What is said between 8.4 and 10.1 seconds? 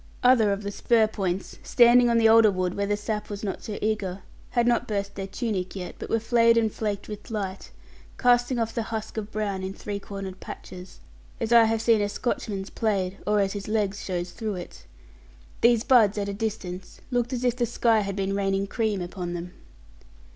off the husk of brown in three